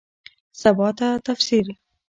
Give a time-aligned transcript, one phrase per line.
[0.61, 1.67] سباته ده تفسیر